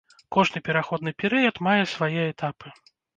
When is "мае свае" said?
1.67-2.17